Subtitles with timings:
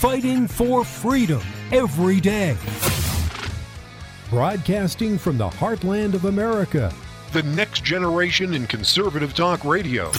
[0.00, 1.42] fighting for freedom
[1.72, 2.56] every day.
[4.30, 6.90] Broadcasting from the heartland of America,
[7.34, 10.10] the next generation in conservative talk radio.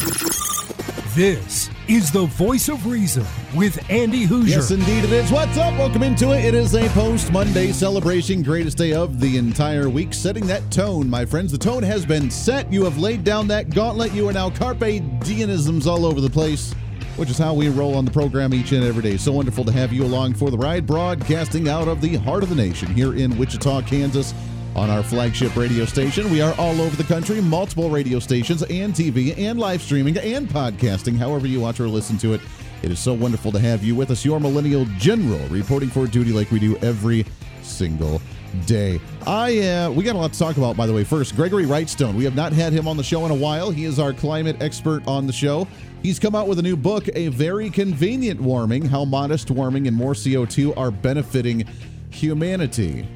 [1.15, 4.49] This is the voice of reason with Andy Hooser.
[4.49, 5.31] Yes, indeed it is.
[5.31, 5.73] What's up?
[5.79, 6.45] Welcome into it.
[6.45, 11.09] It is a post Monday celebration, greatest day of the entire week, setting that tone,
[11.09, 11.51] my friends.
[11.51, 12.71] The tone has been set.
[12.71, 14.13] You have laid down that gauntlet.
[14.13, 16.75] You are now carpe diemisms all over the place,
[17.21, 19.15] which is how we roll on the program each and every day.
[19.15, 22.49] So wonderful to have you along for the ride, broadcasting out of the heart of
[22.49, 24.33] the nation here in Wichita, Kansas
[24.75, 26.31] on our flagship radio station.
[26.31, 30.49] We are all over the country, multiple radio stations and TV and live streaming and
[30.49, 32.41] podcasting, however you watch or listen to it.
[32.81, 36.31] It is so wonderful to have you with us, your millennial general, reporting for duty
[36.31, 37.27] like we do every
[37.61, 38.19] single
[38.65, 38.99] day.
[39.25, 41.03] I uh, we got a lot to talk about, by the way.
[41.03, 42.15] First, Gregory Wrightstone.
[42.15, 43.71] We have not had him on the show in a while.
[43.71, 45.67] He is our climate expert on the show.
[46.01, 49.95] He's come out with a new book, A Very Convenient Warming: How Modest Warming and
[49.95, 51.67] More CO2 Are Benefiting
[52.11, 53.07] Humanity.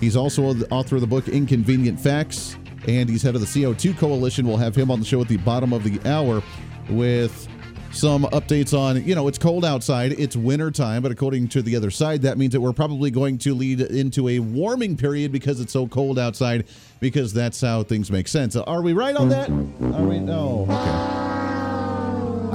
[0.00, 3.96] He's also the author of the book Inconvenient Facts, and he's head of the CO2
[3.96, 4.46] Coalition.
[4.46, 6.42] We'll have him on the show at the bottom of the hour
[6.90, 7.48] with
[7.96, 11.76] some updates on, you know, it's cold outside, it's winter time, but according to the
[11.76, 15.60] other side, that means that we're probably going to lead into a warming period because
[15.60, 16.66] it's so cold outside,
[17.00, 18.54] because that's how things make sense.
[18.54, 19.48] Are we right on that?
[19.50, 20.18] Are we?
[20.18, 20.66] No.
[20.68, 21.35] Okay.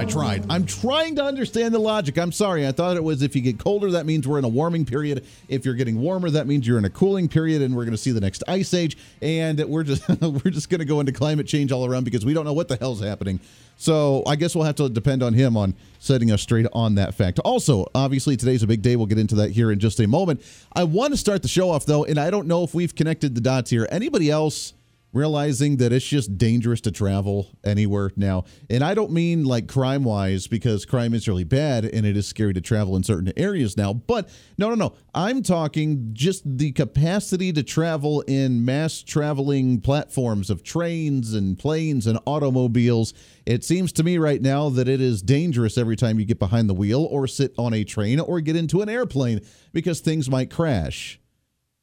[0.02, 0.44] I tried.
[0.50, 2.18] I'm trying to understand the logic.
[2.18, 2.68] I'm sorry.
[2.68, 5.28] I thought it was if you get colder, that means we're in a warming period.
[5.48, 8.00] If you're getting warmer, that means you're in a cooling period, and we're going to
[8.00, 8.98] see the next ice age.
[9.22, 12.34] And we're just we're just going to go into climate change all around because we
[12.34, 13.40] don't know what the hell's happening.
[13.78, 17.14] So I guess we'll have to depend on him on setting us straight on that
[17.14, 17.38] fact.
[17.38, 18.96] Also, obviously, today's a big day.
[18.96, 20.42] We'll get into that here in just a moment.
[20.74, 23.36] I want to start the show off though, and I don't know if we've connected
[23.36, 23.88] the dots here.
[23.92, 24.74] Anybody else?
[25.14, 28.46] Realizing that it's just dangerous to travel anywhere now.
[28.70, 32.28] And I don't mean like crime wise, because crime is really bad and it is
[32.28, 33.94] scary to travel in certain areas now.
[33.94, 34.94] But no, no, no.
[35.14, 42.08] I'm talking just the capacity to travel in mass traveling platforms of trains and planes
[42.08, 43.14] and automobiles.
[43.46, 46.70] It seems to me right now that it is dangerous every time you get behind
[46.70, 49.42] the wheel or sit on a train or get into an airplane
[49.74, 51.20] because things might crash.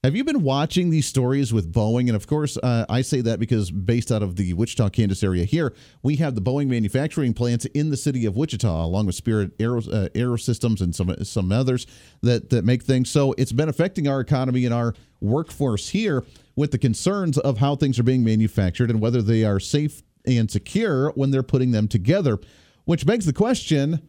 [0.04, 2.06] Have you been watching these stories with Boeing?
[2.06, 5.44] And of course, uh, I say that because based out of the Wichita, Kansas area
[5.44, 9.54] here, we have the Boeing manufacturing plants in the city of Wichita, along with Spirit
[9.58, 11.84] Aero, uh, Systems and some some others
[12.22, 13.10] that that make things.
[13.10, 17.74] So it's been affecting our economy and our workforce here with the concerns of how
[17.74, 21.88] things are being manufactured and whether they are safe and secure when they're putting them
[21.88, 22.38] together.
[22.84, 24.08] Which begs the question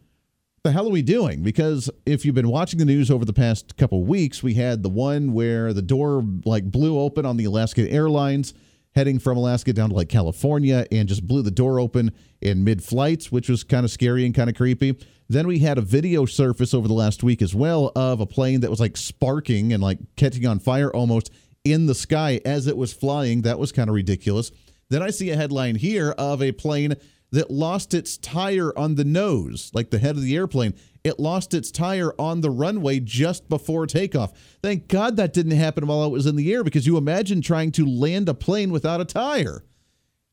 [0.62, 1.42] the hell are we doing?
[1.42, 4.90] Because if you've been watching the news over the past couple weeks, we had the
[4.90, 8.52] one where the door like blew open on the Alaska Airlines
[8.94, 12.12] heading from Alaska down to like California and just blew the door open
[12.42, 14.98] in mid flights, which was kind of scary and kind of creepy.
[15.28, 18.60] Then we had a video surface over the last week as well of a plane
[18.60, 21.30] that was like sparking and like catching on fire almost
[21.64, 23.42] in the sky as it was flying.
[23.42, 24.50] That was kind of ridiculous.
[24.90, 26.96] Then I see a headline here of a plane
[27.32, 30.74] that lost its tire on the nose, like the head of the airplane.
[31.04, 34.32] It lost its tire on the runway just before takeoff.
[34.62, 37.72] Thank God that didn't happen while it was in the air because you imagine trying
[37.72, 39.64] to land a plane without a tire.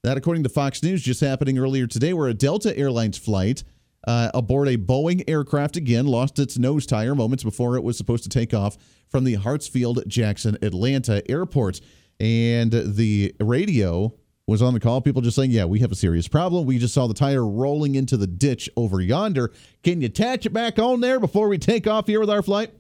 [0.04, 3.64] That, according to Fox News, just happening earlier today, where a Delta Airlines flight
[4.08, 8.24] uh, aboard a Boeing aircraft again lost its nose tire moments before it was supposed
[8.24, 8.78] to take off
[9.10, 11.82] from the Hartsfield Jackson Atlanta airport.
[12.20, 14.14] And the radio
[14.48, 15.02] was on the call.
[15.02, 16.66] People just saying, yeah, we have a serious problem.
[16.66, 19.52] We just saw the tire rolling into the ditch over yonder.
[19.84, 22.72] Can you attach it back on there before we take off here with our flight?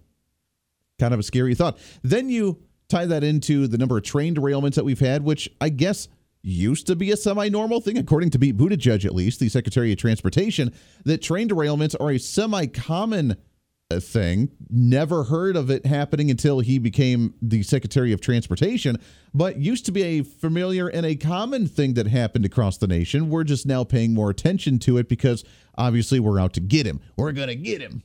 [0.98, 1.78] Kind of a scary thought.
[2.04, 5.70] Then you tie that into the number of train derailments that we've had, which I
[5.70, 6.08] guess
[6.42, 9.92] used to be a semi normal thing, according to Pete Buttigieg, at least, the Secretary
[9.92, 10.74] of Transportation,
[11.04, 13.38] that train derailments are a semi common a
[13.90, 14.50] thing.
[14.70, 18.98] Never heard of it happening until he became the Secretary of Transportation,
[19.34, 23.30] but used to be a familiar and a common thing that happened across the nation.
[23.30, 25.44] We're just now paying more attention to it because
[25.78, 27.00] obviously we're out to get him.
[27.16, 28.04] We're going to get him.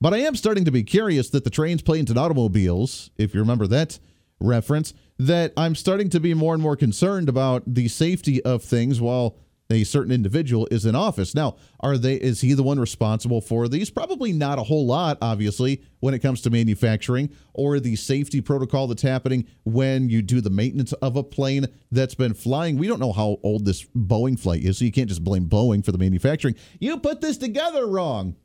[0.00, 3.40] But I am starting to be curious that the trains, planes, and automobiles, if you
[3.40, 3.98] remember that
[4.40, 9.00] reference, that I'm starting to be more and more concerned about the safety of things
[9.00, 9.36] while
[9.70, 11.34] a certain individual is in office.
[11.34, 13.90] Now, are they is he the one responsible for these?
[13.90, 18.86] Probably not a whole lot, obviously, when it comes to manufacturing or the safety protocol
[18.86, 22.76] that's happening when you do the maintenance of a plane that's been flying.
[22.76, 25.84] We don't know how old this Boeing flight is, so you can't just blame Boeing
[25.84, 26.56] for the manufacturing.
[26.78, 28.36] You put this together wrong.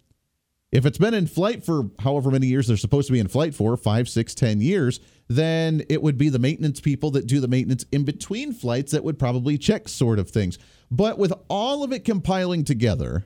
[0.71, 3.56] If it's been in flight for however many years they're supposed to be in flight
[3.56, 7.48] for, five, six, ten years, then it would be the maintenance people that do the
[7.48, 10.60] maintenance in between flights that would probably check sort of things.
[10.91, 13.25] But with all of it compiling together,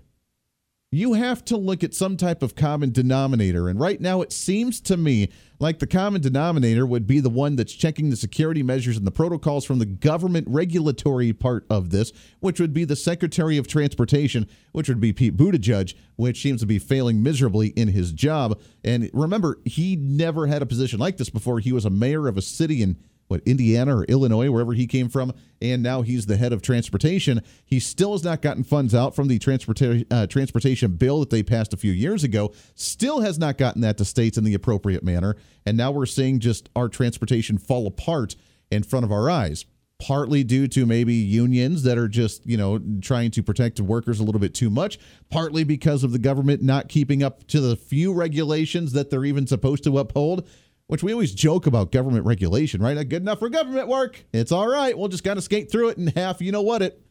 [0.93, 3.67] you have to look at some type of common denominator.
[3.67, 5.29] And right now, it seems to me
[5.59, 9.11] like the common denominator would be the one that's checking the security measures and the
[9.11, 14.47] protocols from the government regulatory part of this, which would be the Secretary of Transportation,
[14.71, 18.61] which would be Pete Buttigieg, which seems to be failing miserably in his job.
[18.83, 21.59] And remember, he never had a position like this before.
[21.59, 25.09] He was a mayor of a city in what Indiana or Illinois, wherever he came
[25.09, 27.41] from, and now he's the head of transportation.
[27.65, 31.43] He still has not gotten funds out from the transportation uh, transportation bill that they
[31.43, 32.53] passed a few years ago.
[32.75, 35.35] Still has not gotten that to states in the appropriate manner,
[35.65, 38.35] and now we're seeing just our transportation fall apart
[38.71, 39.65] in front of our eyes.
[39.99, 44.23] Partly due to maybe unions that are just, you know, trying to protect workers a
[44.23, 44.99] little bit too much.
[45.29, 49.47] Partly because of the government not keeping up to the few regulations that they're even
[49.47, 50.45] supposed to uphold
[50.93, 52.95] which we always joke about government regulation, right?
[52.95, 54.23] Not good enough for government work.
[54.31, 54.95] It's all right.
[54.95, 56.39] We'll just kind of skate through it in half.
[56.39, 57.01] You know what it.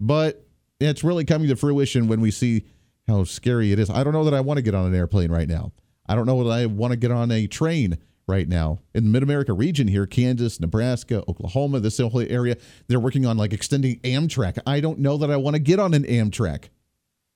[0.00, 0.44] But
[0.80, 2.64] it's really coming to fruition when we see
[3.06, 3.88] how scary it is.
[3.88, 5.70] I don't know that I want to get on an airplane right now.
[6.08, 9.10] I don't know that I want to get on a train right now in the
[9.10, 12.56] Mid America region here, Kansas, Nebraska, Oklahoma, this whole area.
[12.88, 14.58] They're working on like extending Amtrak.
[14.66, 16.64] I don't know that I want to get on an Amtrak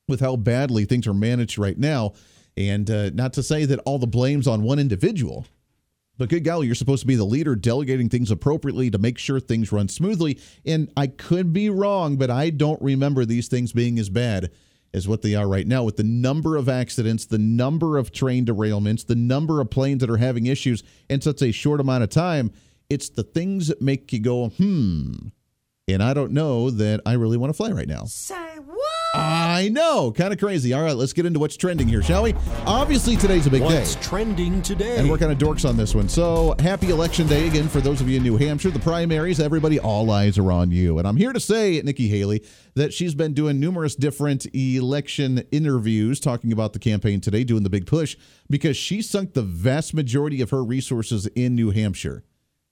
[0.09, 2.15] with how badly things are managed right now.
[2.57, 5.47] And uh, not to say that all the blame's on one individual.
[6.19, 9.39] But good golly, you're supposed to be the leader, delegating things appropriately to make sure
[9.39, 10.39] things run smoothly.
[10.67, 14.51] And I could be wrong, but I don't remember these things being as bad
[14.93, 18.45] as what they are right now with the number of accidents, the number of train
[18.45, 22.11] derailments, the number of planes that are having issues in such a short amount of
[22.11, 22.51] time.
[22.91, 25.13] It's the things that make you go, hmm.
[25.87, 28.05] And I don't know that I really want to fly right now.
[29.15, 30.13] I know.
[30.13, 30.73] Kind of crazy.
[30.75, 32.35] All right, let's get into what's trending here, shall we?
[32.67, 34.03] Obviously, today's a big What's day.
[34.03, 34.99] trending today?
[34.99, 36.09] And we're kind of dorks on this one.
[36.09, 38.71] So, happy election day again for those of you in New Hampshire.
[38.71, 40.99] The primaries, everybody, all eyes are on you.
[40.99, 42.45] And I'm here to say, Nikki Haley,
[42.75, 47.71] that she's been doing numerous different election interviews talking about the campaign today, doing the
[47.71, 48.17] big push,
[48.51, 52.25] because she sunk the vast majority of her resources in New Hampshire.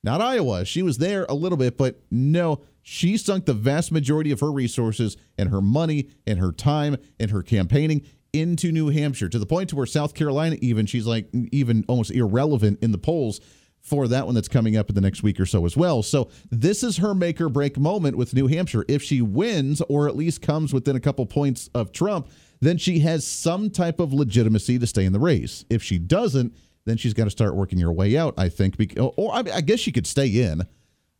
[0.04, 0.64] Not Iowa.
[0.66, 4.52] She was there a little bit, but no, she sunk the vast majority of her
[4.52, 9.44] resources and her money and her time and her campaigning into New Hampshire to the
[9.44, 13.40] point to where South Carolina even she's like even almost irrelevant in the polls
[13.80, 16.00] for that one that's coming up in the next week or so as well.
[16.04, 18.84] So this is her make or break moment with New Hampshire.
[18.86, 22.28] If she wins or at least comes within a couple points of Trump,
[22.60, 25.64] then she has some type of legitimacy to stay in the race.
[25.68, 26.54] If she doesn't,
[26.84, 28.76] then she's got to start working her way out, I think.
[28.96, 30.62] Or I guess she could stay in.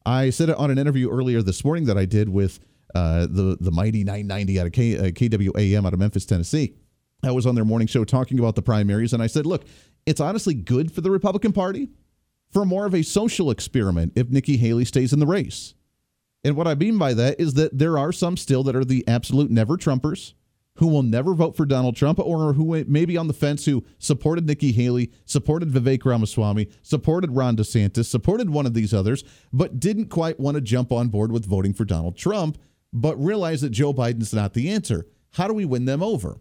[0.07, 2.61] I said it on an interview earlier this morning that I did with
[2.95, 6.77] uh, the the mighty 990 out of K, uh, KWAM out of Memphis, Tennessee.
[7.25, 9.65] I was on their morning show talking about the primaries, and I said, look,
[10.07, 11.89] it's honestly good for the Republican Party
[12.53, 15.75] for more of a social experiment if Nikki Haley stays in the race.
[16.45, 19.07] And what I mean by that is that there are some still that are the
[19.09, 20.35] absolute never Trumpers
[20.77, 23.85] who will never vote for Donald Trump or who may be on the fence who
[23.99, 29.81] supported Nikki Haley, supported Vivek Ramaswamy, supported Ron DeSantis, supported one of these others, but
[29.81, 32.59] didn't quite want to jump on board with voting for Donald Trump,
[32.93, 35.07] but realize that Joe Biden's not the answer.
[35.33, 36.39] How do we win them over?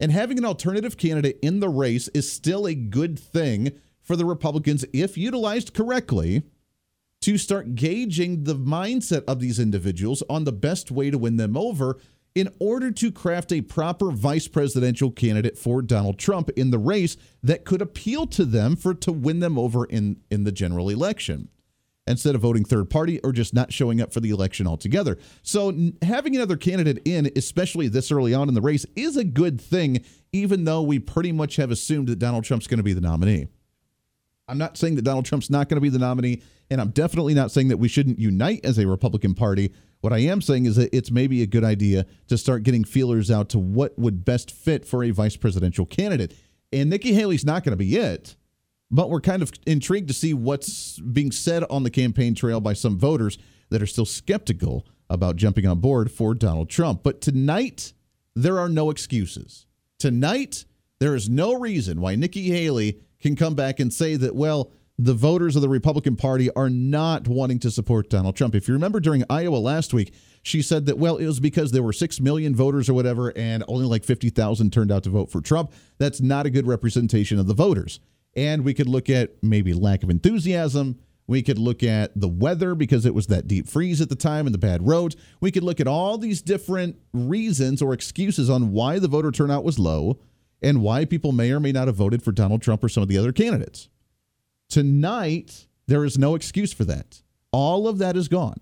[0.00, 4.24] And having an alternative candidate in the race is still a good thing for the
[4.24, 6.42] Republicans if utilized correctly
[7.20, 11.56] to start gauging the mindset of these individuals on the best way to win them
[11.56, 11.98] over
[12.34, 17.16] in order to craft a proper vice presidential candidate for Donald Trump in the race
[17.42, 21.48] that could appeal to them for to win them over in in the general election
[22.06, 25.18] instead of voting third party or just not showing up for the election altogether.
[25.42, 29.60] So having another candidate in especially this early on in the race is a good
[29.60, 33.00] thing even though we pretty much have assumed that Donald Trump's going to be the
[33.00, 33.48] nominee.
[34.52, 37.34] I'm not saying that Donald Trump's not going to be the nominee and I'm definitely
[37.34, 40.76] not saying that we shouldn't unite as a Republican Party what I am saying is
[40.76, 44.50] that it's maybe a good idea to start getting feelers out to what would best
[44.50, 46.34] fit for a vice presidential candidate.
[46.72, 48.34] And Nikki Haley's not going to be it,
[48.90, 52.72] but we're kind of intrigued to see what's being said on the campaign trail by
[52.72, 53.38] some voters
[53.70, 57.04] that are still skeptical about jumping on board for Donald Trump.
[57.04, 57.92] But tonight,
[58.34, 59.66] there are no excuses.
[60.00, 60.64] Tonight,
[60.98, 65.14] there is no reason why Nikki Haley can come back and say that, well, the
[65.14, 68.54] voters of the Republican Party are not wanting to support Donald Trump.
[68.54, 70.12] If you remember during Iowa last week,
[70.42, 73.64] she said that, well, it was because there were 6 million voters or whatever, and
[73.68, 75.72] only like 50,000 turned out to vote for Trump.
[75.98, 78.00] That's not a good representation of the voters.
[78.36, 80.98] And we could look at maybe lack of enthusiasm.
[81.26, 84.46] We could look at the weather because it was that deep freeze at the time
[84.46, 85.16] and the bad roads.
[85.40, 89.64] We could look at all these different reasons or excuses on why the voter turnout
[89.64, 90.18] was low
[90.62, 93.08] and why people may or may not have voted for Donald Trump or some of
[93.08, 93.88] the other candidates.
[94.68, 97.22] Tonight, there is no excuse for that.
[97.50, 98.60] All of that is gone.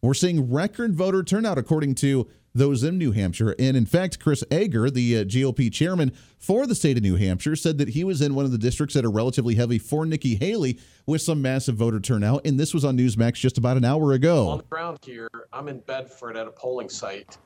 [0.00, 3.54] We're seeing record voter turnout according to those in New Hampshire.
[3.58, 7.56] And in fact, Chris Ager, the uh, GOP chairman for the state of New Hampshire,
[7.56, 10.36] said that he was in one of the districts that are relatively heavy for Nikki
[10.36, 12.46] Haley with some massive voter turnout.
[12.46, 14.48] And this was on Newsmax just about an hour ago.
[14.48, 17.38] On the ground here, I'm in Bedford at a polling site.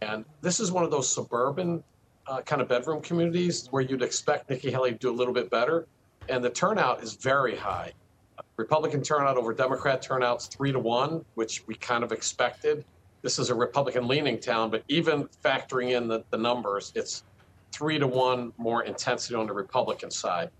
[0.00, 1.82] And this is one of those suburban
[2.26, 5.50] uh, kind of bedroom communities where you'd expect Nikki Haley to do a little bit
[5.50, 5.86] better.
[6.28, 7.92] And the turnout is very high.
[8.56, 12.84] Republican turnout over Democrat turnouts three to one, which we kind of expected.
[13.22, 17.24] This is a Republican leaning town, but even factoring in the, the numbers, it's
[17.72, 20.50] three to one more intensity on the Republican side.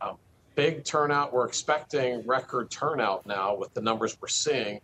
[0.00, 0.16] Um,
[0.54, 1.32] big turnout.
[1.32, 4.80] We're expecting record turnout now with the numbers we're seeing.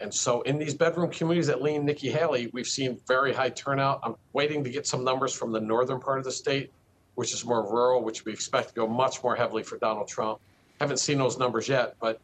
[0.00, 4.00] And so in these bedroom communities that lean Nikki Haley, we've seen very high turnout.
[4.02, 6.70] I'm waiting to get some numbers from the northern part of the state,
[7.14, 10.38] which is more rural, which we expect to go much more heavily for Donald Trump.
[10.80, 12.20] Haven't seen those numbers yet, but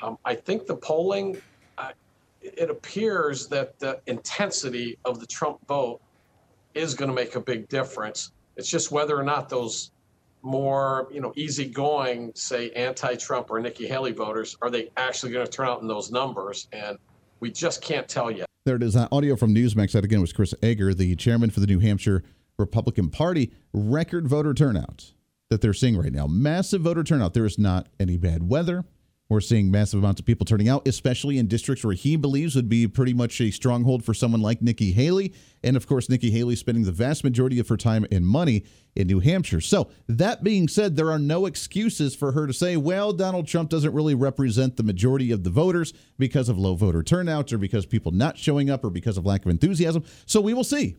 [0.00, 1.40] um, I think the polling,
[1.78, 1.90] uh,
[2.40, 6.00] it appears that the intensity of the Trump vote
[6.74, 8.30] is going to make a big difference.
[8.56, 9.90] It's just whether or not those
[10.42, 15.50] more, you know, easygoing, say, anti-Trump or Nikki Haley voters, are they actually going to
[15.50, 16.68] turn out in those numbers?
[16.72, 16.98] And
[17.40, 18.46] we just can't tell yet.
[18.64, 18.96] There it is.
[18.96, 19.92] Uh, audio from Newsmax.
[19.92, 22.24] That again was Chris Ager, the chairman for the New Hampshire
[22.58, 23.52] Republican Party.
[23.72, 25.12] Record voter turnout
[25.50, 26.26] that they're seeing right now.
[26.26, 27.34] Massive voter turnout.
[27.34, 28.84] There is not any bad weather.
[29.28, 32.68] We're seeing massive amounts of people turning out, especially in districts where he believes would
[32.68, 35.34] be pretty much a stronghold for someone like Nikki Haley.
[35.64, 38.64] And of course, Nikki Haley spending the vast majority of her time and money
[38.94, 39.60] in New Hampshire.
[39.60, 43.68] So, that being said, there are no excuses for her to say, well, Donald Trump
[43.68, 47.84] doesn't really represent the majority of the voters because of low voter turnouts or because
[47.84, 50.04] people not showing up or because of lack of enthusiasm.
[50.24, 50.96] So, we will see.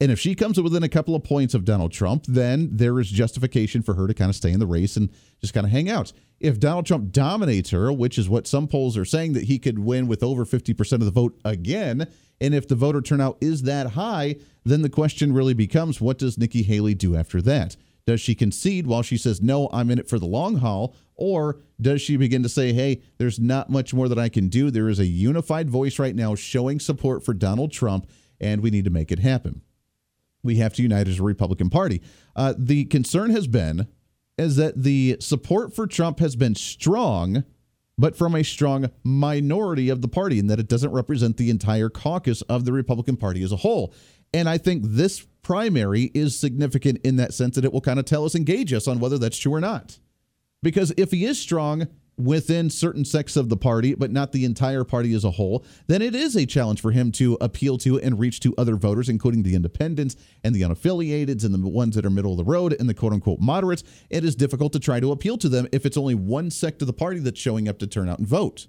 [0.00, 3.08] And if she comes within a couple of points of Donald Trump, then there is
[3.08, 5.08] justification for her to kind of stay in the race and
[5.40, 6.12] just kind of hang out.
[6.40, 9.78] If Donald Trump dominates her, which is what some polls are saying that he could
[9.78, 12.08] win with over 50% of the vote again,
[12.40, 16.36] and if the voter turnout is that high, then the question really becomes what does
[16.36, 17.76] Nikki Haley do after that?
[18.04, 20.94] Does she concede while she says, no, I'm in it for the long haul?
[21.14, 24.70] Or does she begin to say, hey, there's not much more that I can do?
[24.70, 28.10] There is a unified voice right now showing support for Donald Trump,
[28.40, 29.62] and we need to make it happen
[30.44, 32.00] we have to unite as a Republican Party.
[32.36, 33.88] Uh, the concern has been
[34.38, 37.44] is that the support for Trump has been strong,
[37.96, 41.88] but from a strong minority of the party, and that it doesn't represent the entire
[41.88, 43.94] caucus of the Republican Party as a whole.
[44.32, 48.04] And I think this primary is significant in that sense that it will kind of
[48.04, 49.98] tell us, engage us on whether that's true or not.
[50.62, 51.86] Because if he is strong,
[52.16, 56.02] within certain sects of the party, but not the entire party as a whole, then
[56.02, 59.42] it is a challenge for him to appeal to and reach to other voters, including
[59.42, 62.88] the independents and the unaffiliated and the ones that are middle of the road and
[62.88, 63.82] the quote unquote moderates.
[64.10, 66.86] It is difficult to try to appeal to them if it's only one sect of
[66.86, 68.66] the party that's showing up to turn out and vote.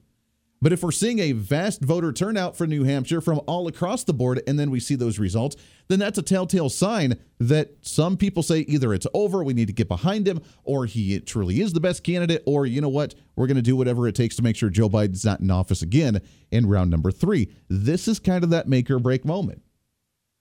[0.66, 4.16] But if we're seeing a vast voter turnout for New Hampshire from all across the
[4.16, 5.56] board, and then we see those results,
[5.90, 9.74] then that's a telltale sign that some people say either it's over, we need to
[9.74, 13.46] get behind him, or he truly is the best candidate, or you know what, we're
[13.46, 16.20] going to do whatever it takes to make sure Joe Biden's not in office again
[16.50, 17.52] in round number three.
[17.70, 19.62] This is kind of that make or break moment.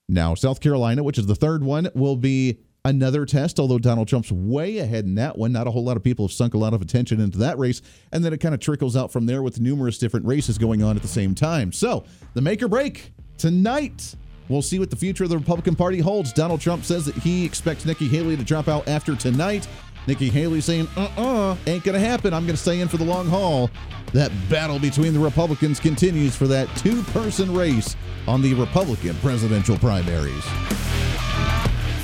[0.09, 4.31] Now, South Carolina, which is the third one, will be another test, although Donald Trump's
[4.31, 5.53] way ahead in that one.
[5.53, 7.81] Not a whole lot of people have sunk a lot of attention into that race.
[8.13, 10.97] And then it kind of trickles out from there with numerous different races going on
[10.97, 11.73] at the same time.
[11.73, 14.15] So the make or break tonight.
[14.49, 16.31] We'll see what the future of the Republican Party holds.
[16.33, 19.67] Donald Trump says that he expects Nikki Haley to drop out after tonight.
[20.07, 22.35] Nikki Haley saying, uh uh-uh, uh, ain't gonna happen.
[22.35, 23.71] I'm gonna stay in for the long haul.
[24.13, 27.97] That battle between the Republicans continues for that two person race
[28.29, 30.45] on the Republican presidential primaries.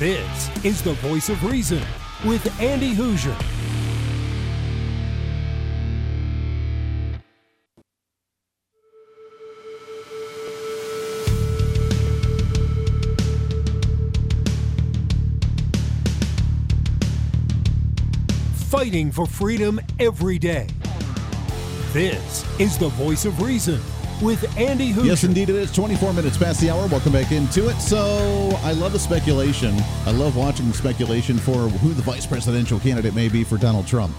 [0.00, 1.82] This is the voice of reason
[2.24, 3.36] with Andy Hooser.
[18.70, 20.66] Fighting for freedom every day.
[21.92, 23.78] This is the voice of reason
[24.22, 25.06] with Andy Hooser.
[25.06, 26.86] Yes, indeed, it is 24 minutes past the hour.
[26.88, 27.80] Welcome back into it.
[27.80, 29.74] So, I love the speculation.
[30.06, 33.86] I love watching the speculation for who the vice presidential candidate may be for Donald
[33.86, 34.14] Trump.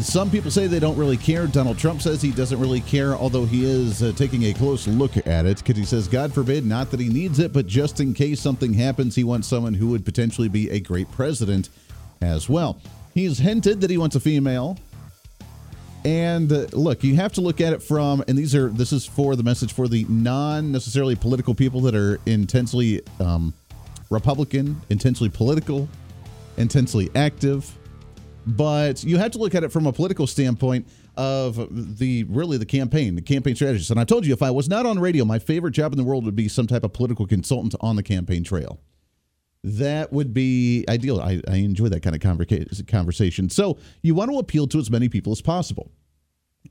[0.00, 1.46] Some people say they don't really care.
[1.46, 5.16] Donald Trump says he doesn't really care, although he is uh, taking a close look
[5.26, 8.14] at it because he says, God forbid, not that he needs it, but just in
[8.14, 11.68] case something happens, he wants someone who would potentially be a great president
[12.22, 12.80] as well.
[13.12, 14.78] He's hinted that he wants a female
[16.04, 19.06] and uh, look, you have to look at it from, and these are this is
[19.06, 23.54] for the message for the non necessarily political people that are intensely um,
[24.10, 25.88] Republican, intensely political,
[26.56, 27.78] intensely active.
[28.46, 30.86] But you have to look at it from a political standpoint.
[31.14, 33.90] of the really the campaign, the campaign strategist.
[33.90, 36.04] And I told you if I was not on radio, my favorite job in the
[36.04, 38.80] world would be some type of political consultant on the campaign trail.
[39.64, 41.20] That would be ideal.
[41.20, 43.48] I, I enjoy that kind of conversation.
[43.48, 45.92] So you want to appeal to as many people as possible.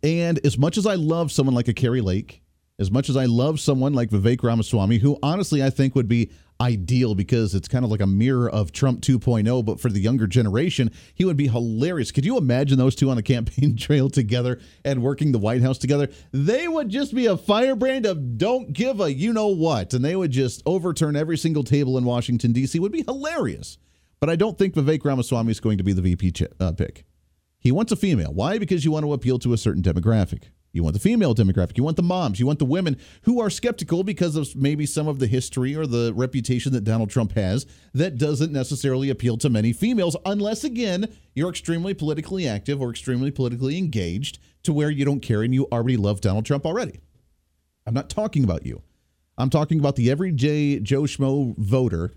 [0.03, 2.41] And as much as I love someone like a Kari Lake,
[2.79, 6.31] as much as I love someone like Vivek Ramaswamy, who honestly I think would be
[6.61, 10.27] ideal because it's kind of like a mirror of Trump 2.0, but for the younger
[10.27, 12.11] generation, he would be hilarious.
[12.11, 15.79] Could you imagine those two on a campaign trail together and working the White House
[15.79, 16.07] together?
[16.31, 20.15] They would just be a firebrand of don't give a you know what, and they
[20.15, 22.79] would just overturn every single table in Washington, D.C.
[22.79, 23.79] would be hilarious.
[24.19, 27.05] But I don't think Vivek Ramaswamy is going to be the VP ch- uh, pick.
[27.57, 28.33] He wants a female.
[28.33, 28.59] Why?
[28.59, 30.43] Because you want to appeal to a certain demographic.
[30.73, 31.77] You want the female demographic.
[31.77, 32.39] You want the moms.
[32.39, 35.85] You want the women who are skeptical because of maybe some of the history or
[35.85, 41.13] the reputation that Donald Trump has that doesn't necessarily appeal to many females, unless, again,
[41.35, 45.67] you're extremely politically active or extremely politically engaged to where you don't care and you
[45.71, 47.01] already love Donald Trump already.
[47.85, 48.81] I'm not talking about you.
[49.37, 52.13] I'm talking about the everyday Joe Schmo voter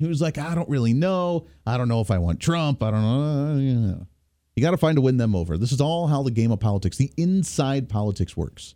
[0.00, 1.46] who's like, I don't really know.
[1.64, 2.82] I don't know if I want Trump.
[2.82, 4.06] I don't know.
[4.56, 5.58] You got to find to win them over.
[5.58, 8.74] This is all how the game of politics, the inside politics works.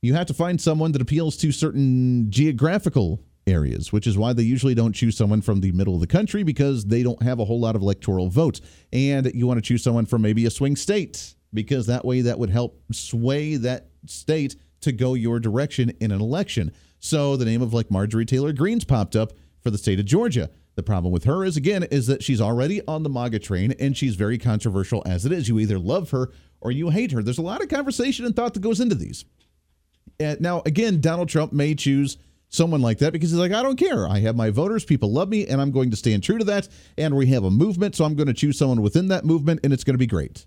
[0.00, 4.42] You have to find someone that appeals to certain geographical areas, which is why they
[4.42, 7.44] usually don't choose someone from the middle of the country because they don't have a
[7.44, 8.62] whole lot of electoral votes.
[8.92, 12.38] And you want to choose someone from maybe a swing state because that way that
[12.38, 16.72] would help sway that state to go your direction in an election.
[16.98, 20.50] So the name of like Marjorie Taylor Greene's popped up for the state of Georgia.
[20.74, 23.96] The problem with her is again is that she's already on the MAGA train and
[23.96, 25.48] she's very controversial as it is.
[25.48, 27.22] You either love her or you hate her.
[27.22, 29.24] There's a lot of conversation and thought that goes into these.
[30.18, 32.16] And now again, Donald Trump may choose
[32.52, 34.06] someone like that because he's like, I don't care.
[34.06, 36.68] I have my voters, people love me, and I'm going to stand true to that.
[36.96, 39.72] And we have a movement, so I'm going to choose someone within that movement, and
[39.72, 40.46] it's going to be great.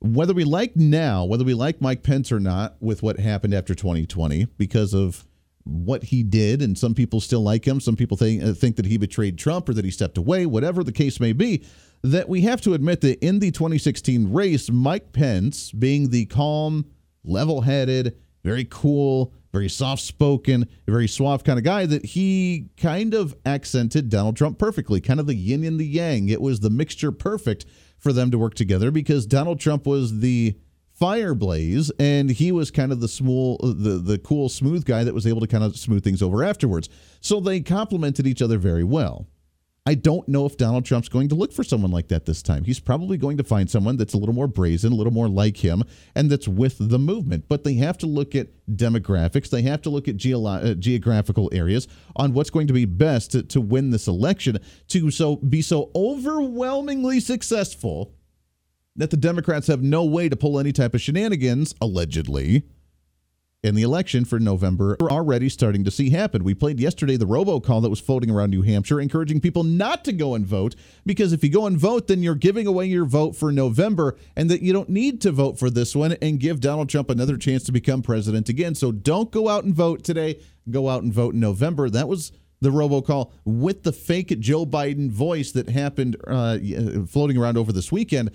[0.00, 3.74] Whether we like now, whether we like Mike Pence or not, with what happened after
[3.74, 5.24] 2020 because of
[5.64, 7.80] what he did, and some people still like him.
[7.80, 10.82] Some people think, uh, think that he betrayed Trump or that he stepped away, whatever
[10.82, 11.64] the case may be.
[12.02, 16.86] That we have to admit that in the 2016 race, Mike Pence, being the calm,
[17.24, 23.14] level headed, very cool, very soft spoken, very suave kind of guy, that he kind
[23.14, 26.28] of accented Donald Trump perfectly, kind of the yin and the yang.
[26.28, 27.66] It was the mixture perfect
[27.98, 30.56] for them to work together because Donald Trump was the
[31.02, 35.26] Fireblaze, and he was kind of the small, the the cool, smooth guy that was
[35.26, 36.88] able to kind of smooth things over afterwards.
[37.20, 39.26] So they complemented each other very well.
[39.84, 42.62] I don't know if Donald Trump's going to look for someone like that this time.
[42.62, 45.56] He's probably going to find someone that's a little more brazen, a little more like
[45.56, 45.82] him,
[46.14, 47.46] and that's with the movement.
[47.48, 49.50] But they have to look at demographics.
[49.50, 53.32] They have to look at geolo- uh, geographical areas on what's going to be best
[53.32, 58.14] to, to win this election to so be so overwhelmingly successful
[58.96, 62.64] that the Democrats have no way to pull any type of shenanigans, allegedly,
[63.62, 66.42] in the election for November we're already starting to see happen.
[66.42, 70.12] We played yesterday the robocall that was floating around New Hampshire, encouraging people not to
[70.12, 70.74] go and vote
[71.06, 74.50] because if you go and vote, then you're giving away your vote for November and
[74.50, 77.62] that you don't need to vote for this one and give Donald Trump another chance
[77.64, 78.74] to become president again.
[78.74, 80.40] So don't go out and vote today.
[80.68, 81.88] Go out and vote in November.
[81.88, 86.58] That was the robocall with the fake Joe Biden voice that happened uh,
[87.06, 88.30] floating around over this weekend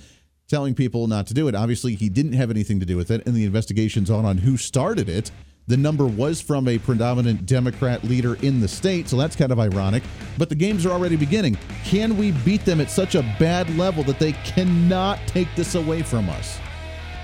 [0.47, 1.55] telling people not to do it.
[1.55, 4.57] Obviously, he didn't have anything to do with it, and the investigation's on on who
[4.57, 5.31] started it.
[5.67, 9.60] The number was from a predominant Democrat leader in the state, so that's kind of
[9.60, 10.01] ironic.
[10.38, 11.57] But the games are already beginning.
[11.83, 16.03] Can we beat them at such a bad level that they cannot take this away
[16.03, 16.57] from us?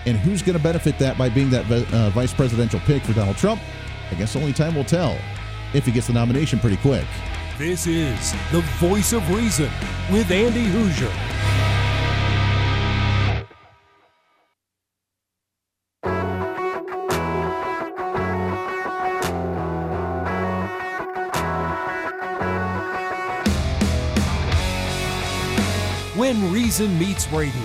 [0.06, 3.38] And who's going to benefit that by being that uh, vice presidential pick for Donald
[3.38, 3.62] Trump?
[4.12, 5.18] I guess only time will tell
[5.74, 7.06] if he gets the nomination pretty quick.
[7.58, 9.70] This is the voice of reason
[10.12, 11.73] with Andy Hooser.
[26.52, 27.62] Reason Meets Radio.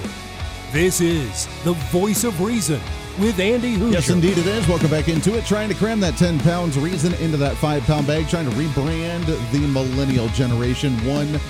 [0.72, 2.80] This is the voice of reason
[3.18, 3.92] with Andy Hooser.
[3.92, 4.68] Yes, indeed it is.
[4.68, 5.44] Welcome back into it.
[5.44, 9.26] Trying to cram that 10 pounds reason into that five pound bag, trying to rebrand
[9.52, 11.40] the millennial generation one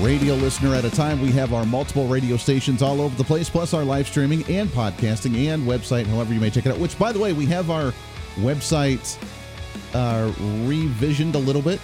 [0.00, 1.20] radio listener at a time.
[1.20, 4.68] We have our multiple radio stations all over the place, plus our live streaming and
[4.68, 6.78] podcasting and website, however you may check it out.
[6.78, 7.92] Which, by the way, we have our
[8.36, 9.16] website
[9.94, 10.30] uh,
[10.66, 11.80] revisioned a little bit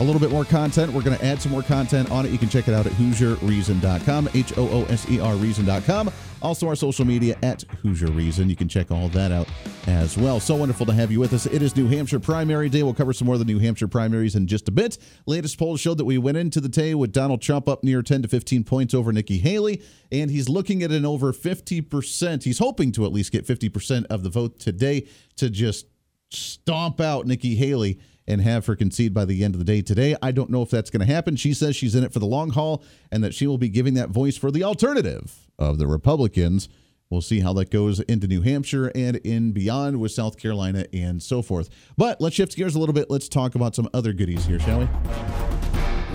[0.00, 0.92] a little bit more content.
[0.92, 2.30] We're going to add some more content on it.
[2.30, 6.12] You can check it out at HooserReason.com, H O O S E R Reason.com.
[6.40, 8.48] Also, our social media at Hooser Reason.
[8.48, 9.48] You can check all that out
[9.88, 10.38] as well.
[10.38, 11.46] So wonderful to have you with us.
[11.46, 12.84] It is New Hampshire primary day.
[12.84, 14.98] We'll cover some more of the New Hampshire primaries in just a bit.
[15.26, 18.22] Latest polls showed that we went into the day with Donald Trump up near 10
[18.22, 19.82] to 15 points over Nikki Haley,
[20.12, 22.44] and he's looking at an over 50%.
[22.44, 25.86] He's hoping to at least get 50% of the vote today to just
[26.30, 30.14] stomp out Nikki Haley and have her concede by the end of the day today.
[30.22, 31.34] I don't know if that's going to happen.
[31.34, 33.94] She says she's in it for the long haul and that she will be giving
[33.94, 36.68] that voice for the alternative of the Republicans.
[37.10, 41.22] We'll see how that goes into New Hampshire and in beyond with South Carolina and
[41.22, 41.70] so forth.
[41.96, 43.10] But let's shift gears a little bit.
[43.10, 44.84] Let's talk about some other goodies here, shall we?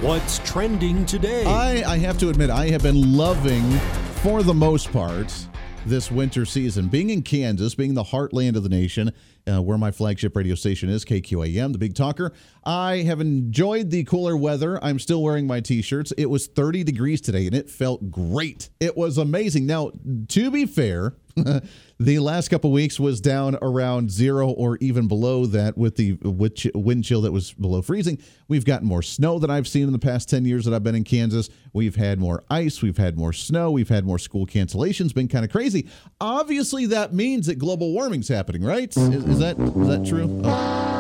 [0.02, 1.46] What's trending today?
[1.46, 3.64] I, I have to admit, I have been loving,
[4.22, 5.34] for the most part,
[5.86, 6.90] this winter season.
[6.90, 9.12] Being in Kansas, being the heartland of the nation,
[9.48, 12.34] uh, where my flagship radio station is, KQAM, the Big Talker,
[12.66, 14.84] I have enjoyed the cooler weather.
[14.84, 16.14] I'm still wearing my t shirts.
[16.18, 18.70] It was 30 degrees today and it felt great.
[18.80, 19.66] It was amazing.
[19.66, 19.92] Now,
[20.30, 21.16] to be fair,
[22.00, 27.04] the last couple weeks was down around zero or even below that with the wind
[27.04, 28.20] chill that was below freezing.
[28.48, 30.96] We've gotten more snow than I've seen in the past 10 years that I've been
[30.96, 31.50] in Kansas.
[31.74, 32.82] We've had more ice.
[32.82, 33.72] We've had more snow.
[33.72, 35.14] We've had more school cancellations.
[35.14, 35.88] Been kind of crazy.
[36.22, 38.96] Obviously, that means that global warming's happening, right?
[38.96, 40.42] Is, is that is that true?
[40.44, 40.93] Oh.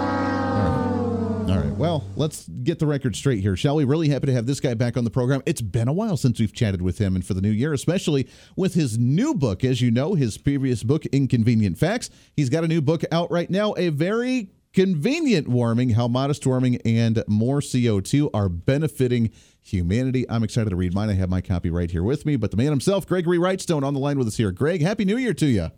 [1.83, 3.83] Well, let's get the record straight here, shall we?
[3.83, 5.43] Really happy to have this guy back on the program.
[5.45, 8.29] It's been a while since we've chatted with him, and for the new year, especially
[8.55, 9.65] with his new book.
[9.65, 13.49] As you know, his previous book, Inconvenient Facts, he's got a new book out right
[13.49, 20.25] now, a very convenient warming, how modest warming and more CO2 are benefiting humanity.
[20.29, 21.09] I'm excited to read mine.
[21.09, 23.93] I have my copy right here with me, but the man himself, Gregory Wrightstone, on
[23.93, 24.53] the line with us here.
[24.53, 25.69] Greg, Happy New Year to you.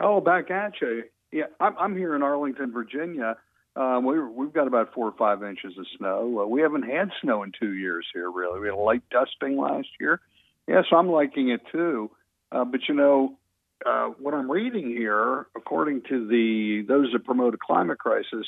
[0.00, 1.04] Oh, back at you.
[1.30, 3.36] Yeah, I'm, I'm here in Arlington, Virginia
[3.78, 6.40] um, we we've got about four or five inches of snow.
[6.40, 8.58] Uh, we haven't had snow in two years here, really.
[8.58, 10.20] We had a light dusting last year.
[10.66, 12.10] Yes, yeah, so I'm liking it too.
[12.50, 13.38] Uh, but you know,
[13.86, 18.46] uh, what I'm reading here, according to the those that promote a climate crisis,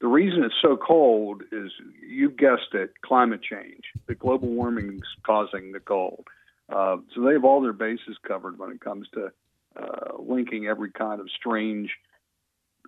[0.00, 1.72] the reason it's so cold is
[2.08, 3.82] you guessed it, climate change.
[4.06, 6.28] The global warming is causing the cold.
[6.68, 9.32] Uh, so they have all their bases covered when it comes to
[9.76, 11.90] uh, linking every kind of strange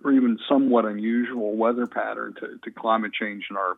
[0.03, 3.75] or even somewhat unusual weather pattern to, to climate change in our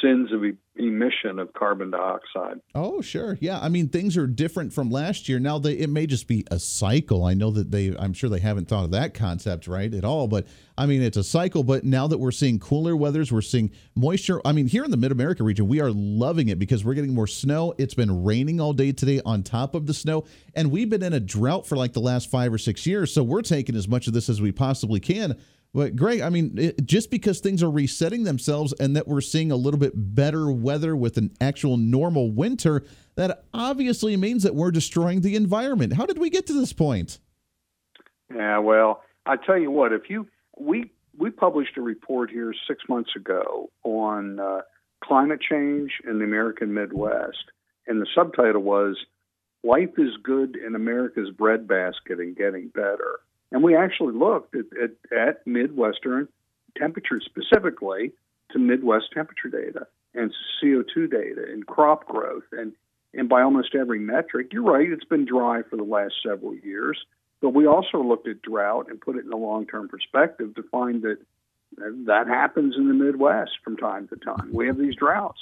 [0.00, 0.42] sins of
[0.76, 2.60] emission of carbon dioxide.
[2.74, 3.36] Oh, sure.
[3.40, 3.60] Yeah.
[3.60, 5.38] I mean, things are different from last year.
[5.38, 7.24] Now, they, it may just be a cycle.
[7.24, 10.28] I know that they, I'm sure they haven't thought of that concept right at all,
[10.28, 10.46] but
[10.78, 11.62] I mean, it's a cycle.
[11.62, 14.40] But now that we're seeing cooler weathers, we're seeing moisture.
[14.44, 17.14] I mean, here in the Mid America region, we are loving it because we're getting
[17.14, 17.74] more snow.
[17.78, 20.24] It's been raining all day today on top of the snow.
[20.54, 23.12] And we've been in a drought for like the last five or six years.
[23.12, 25.36] So we're taking as much of this as we possibly can
[25.74, 29.50] but Greg, I mean, it, just because things are resetting themselves and that we're seeing
[29.50, 34.70] a little bit better weather with an actual normal winter, that obviously means that we're
[34.70, 35.94] destroying the environment.
[35.94, 37.18] How did we get to this point?
[38.34, 40.26] Yeah, well, I tell you what, if you
[40.58, 44.60] we we published a report here six months ago on uh,
[45.02, 47.44] climate change in the American Midwest,
[47.86, 48.96] and the subtitle was
[49.64, 53.20] "Life is Good in America's Breadbasket and Getting Better."
[53.52, 56.26] And we actually looked at, at, at Midwestern
[56.76, 58.12] temperatures specifically
[58.50, 62.72] to Midwest temperature data and CO2 data and crop growth and,
[63.12, 64.48] and by almost every metric.
[64.52, 66.98] You're right, it's been dry for the last several years,
[67.40, 70.62] but we also looked at drought and put it in a long term perspective to
[70.64, 71.18] find that
[71.76, 74.50] that happens in the Midwest from time to time.
[74.52, 75.40] We have these droughts.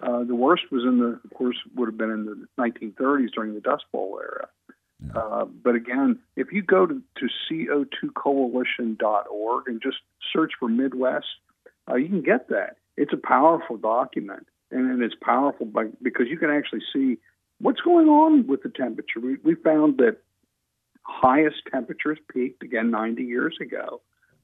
[0.00, 3.54] Uh, the worst was in the, of course, would have been in the 1930s during
[3.54, 4.48] the Dust Bowl era.
[5.14, 9.98] Uh, but again, if you go to, to co2coalition.org and just
[10.32, 11.26] search for Midwest,
[11.88, 12.76] uh, you can get that.
[12.96, 17.18] It's a powerful document, and, and it's powerful by, because you can actually see
[17.60, 19.20] what's going on with the temperature.
[19.20, 20.18] We, we found that
[21.02, 24.00] highest temperatures peaked again 90 years ago,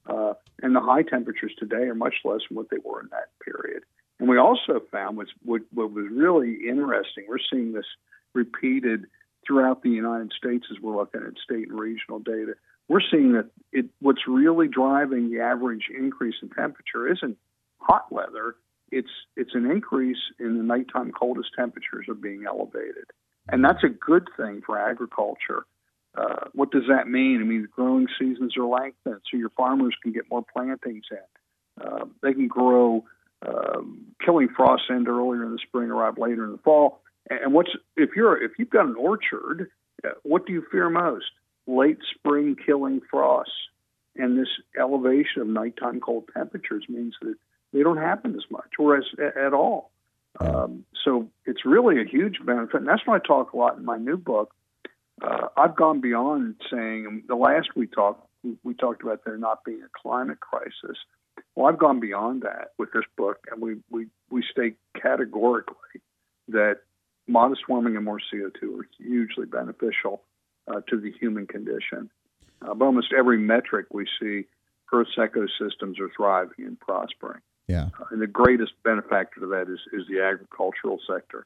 [0.07, 3.29] uh, and the high temperatures today are much less than what they were in that
[3.43, 3.83] period.
[4.19, 7.25] And we also found what's, what, what was really interesting.
[7.27, 7.85] We're seeing this
[8.33, 9.07] repeated
[9.45, 12.53] throughout the United States as we're looking at state and regional data,
[12.87, 17.37] we're seeing that it, what's really driving the average increase in temperature isn't
[17.79, 18.55] hot weather.
[18.91, 23.05] It's it's an increase in the nighttime coldest temperatures are being elevated,
[23.49, 25.65] and that's a good thing for agriculture.
[26.15, 27.41] Uh, what does that mean?
[27.41, 31.85] I mean, the growing seasons are lengthened, so your farmers can get more plantings in.
[31.85, 33.03] Uh, they can grow
[33.45, 37.01] um, killing frosts end earlier in the spring, arrive later in the fall.
[37.29, 39.69] And what's if you're if you've got an orchard,
[40.03, 41.25] uh, what do you fear most?
[41.67, 43.53] Late spring killing frosts,
[44.15, 47.35] and this elevation of nighttime cold temperatures means that
[47.73, 49.91] they don't happen as much or as at all.
[50.39, 53.85] Um, so it's really a huge benefit, and that's why I talk a lot in
[53.85, 54.53] my new book.
[55.21, 58.27] Uh, I've gone beyond saying the last we talked,
[58.63, 60.97] we talked about there not being a climate crisis.
[61.55, 66.01] Well, I've gone beyond that with this book, and we we we state categorically
[66.49, 66.81] that
[67.27, 70.23] modest warming and more CO2 are hugely beneficial
[70.67, 72.09] uh, to the human condition.
[72.61, 74.45] Uh, but almost every metric we see,
[74.93, 77.41] Earth's ecosystems are thriving and prospering.
[77.67, 77.89] Yeah.
[77.99, 81.45] Uh, and the greatest benefactor to that is, is the agricultural sector.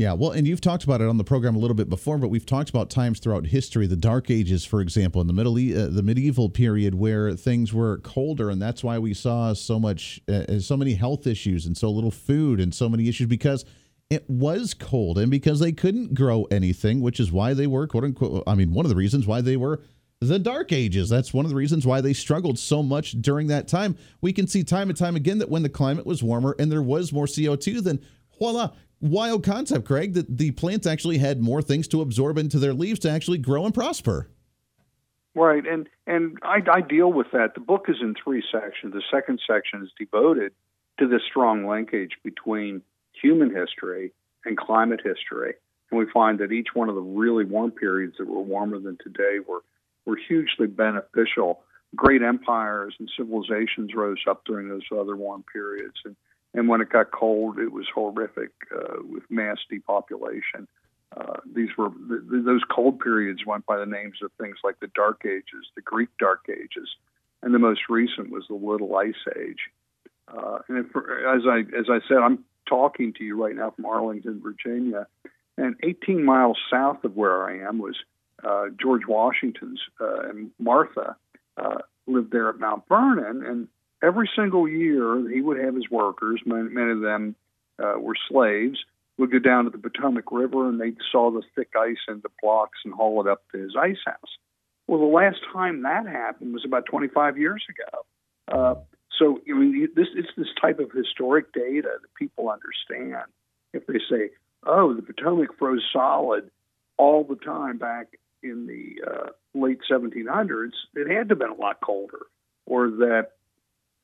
[0.00, 2.28] Yeah, well, and you've talked about it on the program a little bit before, but
[2.28, 5.88] we've talked about times throughout history, the Dark Ages, for example, in the middle, uh,
[5.90, 10.58] the medieval period, where things were colder, and that's why we saw so much, uh,
[10.58, 13.66] so many health issues, and so little food, and so many issues because
[14.10, 18.04] it was cold, and because they couldn't grow anything, which is why they were quote
[18.04, 18.42] unquote.
[18.46, 19.80] I mean, one of the reasons why they were
[20.20, 21.08] the Dark Ages.
[21.08, 23.96] That's one of the reasons why they struggled so much during that time.
[24.20, 26.82] We can see time and time again that when the climate was warmer and there
[26.82, 28.00] was more CO2, then
[28.38, 32.74] voila, wild concept, Craig, that the plants actually had more things to absorb into their
[32.74, 34.28] leaves to actually grow and prosper.
[35.34, 37.54] Right, and and I, I deal with that.
[37.54, 38.92] The book is in three sections.
[38.92, 40.52] The second section is devoted
[40.98, 42.82] to the strong linkage between
[43.20, 44.12] human history
[44.44, 45.54] and climate history.
[45.90, 48.98] And we find that each one of the really warm periods that were warmer than
[49.02, 49.62] today were
[50.06, 51.60] were hugely beneficial.
[51.94, 56.16] Great empires and civilizations rose up during those other warm periods, and
[56.54, 60.66] and when it got cold, it was horrific uh, with mass depopulation.
[61.16, 64.90] Uh, these were th- those cold periods went by the names of things like the
[64.94, 66.88] Dark Ages, the Greek Dark Ages,
[67.42, 69.70] and the most recent was the Little Ice Age.
[70.28, 74.40] Uh, and as I as I said, I'm talking to you right now from Arlington,
[74.42, 75.06] Virginia,
[75.58, 77.96] and 18 miles south of where I am was
[78.42, 81.16] uh, George Washington's uh, and Martha
[81.58, 83.68] uh, lived there at Mount Vernon, and
[84.02, 87.34] every single year he would have his workers, many, many of them
[87.82, 88.78] uh, were slaves,
[89.18, 92.30] would go down to the Potomac River and they saw the thick ice in the
[92.42, 94.38] blocks and haul it up to his ice house.
[94.86, 98.04] Well, the last time that happened was about 25 years ago.
[98.48, 98.74] Uh,
[99.20, 103.30] so, I mean, this it's this type of historic data that people understand.
[103.72, 104.30] If they say,
[104.64, 106.50] "Oh, the Potomac froze solid
[106.96, 111.54] all the time back in the uh, late 1700s, it had to have been a
[111.54, 112.26] lot colder.
[112.66, 113.32] Or that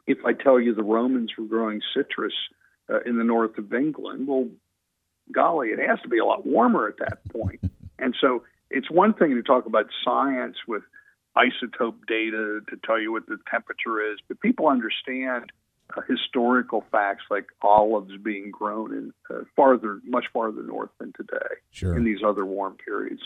[0.07, 2.33] if I tell you the Romans were growing citrus
[2.91, 4.49] uh, in the north of England, well,
[5.33, 7.61] golly, it has to be a lot warmer at that point.
[7.99, 10.83] and so it's one thing to talk about science with
[11.37, 15.53] isotope data to tell you what the temperature is, but people understand
[15.97, 21.55] uh, historical facts like olives being grown in uh, farther, much farther north than today
[21.71, 21.97] sure.
[21.97, 23.23] in these other warm periods.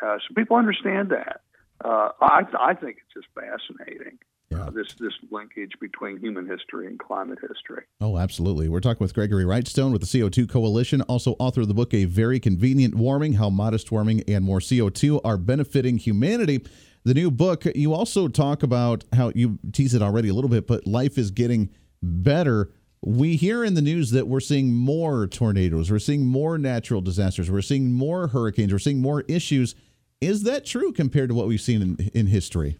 [0.00, 1.40] Uh, so people understand that.
[1.84, 4.18] Uh, I, I think it's just fascinating.
[4.50, 4.64] Yeah.
[4.64, 7.84] Uh, this this linkage between human history and climate history.
[8.02, 8.68] Oh, absolutely.
[8.68, 12.04] We're talking with Gregory Wrightstone with the CO2 Coalition, also author of the book A
[12.04, 16.66] Very Convenient Warming: How Modest Warming and More CO2 Are Benefiting Humanity.
[17.04, 20.68] The new book, you also talk about how you tease it already a little bit,
[20.68, 22.70] but life is getting better.
[23.00, 27.50] We hear in the news that we're seeing more tornadoes, we're seeing more natural disasters,
[27.50, 29.74] we're seeing more hurricanes, we're seeing more issues.
[30.20, 32.78] Is that true compared to what we've seen in, in history?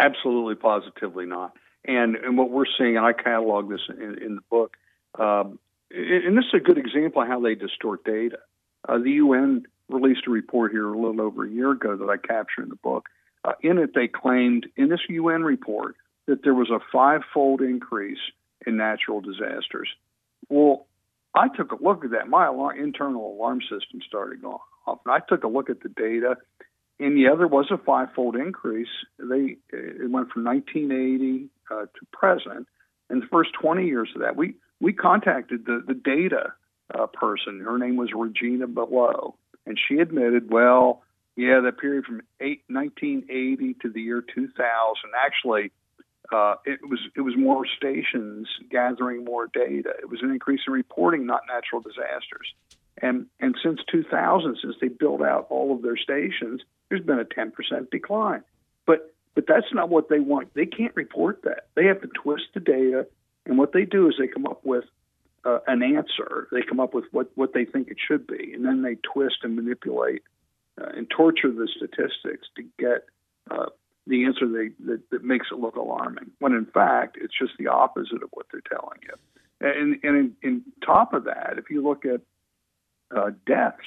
[0.00, 1.56] Absolutely, positively not.
[1.84, 4.76] And and what we're seeing, and I catalog this in, in the book,
[5.20, 5.60] um,
[5.92, 8.38] and this is a good example of how they distort data.
[8.88, 12.16] Uh, the UN released a report here a little over a year ago that I
[12.16, 13.08] capture in the book.
[13.46, 15.94] Uh, in it, they claimed in this UN report
[16.26, 18.18] that there was a five-fold increase
[18.66, 19.88] in natural disasters.
[20.48, 20.86] Well,
[21.34, 22.28] I took a look at that.
[22.28, 25.88] My alarm, internal alarm system started going off, and I took a look at the
[25.88, 26.36] data.
[26.98, 28.88] And yeah, there was a five-fold increase.
[29.18, 32.66] They it went from 1980 uh, to present.
[33.10, 36.54] In the first 20 years of that, we we contacted the the data
[36.92, 37.60] uh, person.
[37.60, 41.02] Her name was Regina Below, and she admitted, well,
[41.36, 44.56] yeah, that period from eight, 1980 to the year 2000
[45.24, 45.70] actually
[46.32, 49.90] uh, it was it was more stations gathering more data.
[50.00, 52.52] It was an increase in reporting, not natural disasters.
[53.00, 57.24] And and since 2000, since they built out all of their stations, there's been a
[57.24, 57.52] 10%
[57.90, 58.42] decline.
[58.86, 60.54] But but that's not what they want.
[60.54, 61.68] They can't report that.
[61.74, 63.06] They have to twist the data,
[63.44, 64.84] and what they do is they come up with
[65.44, 66.48] uh, an answer.
[66.50, 69.36] They come up with what what they think it should be, and then they twist
[69.42, 70.22] and manipulate
[70.80, 73.06] uh, and torture the statistics to get
[73.50, 73.66] uh,
[74.06, 76.30] the answer they, that, that makes it look alarming.
[76.38, 79.14] When in fact, it's just the opposite of what they're telling you.
[79.60, 82.20] And, and in, in top of that, if you look at
[83.16, 83.78] uh, deaths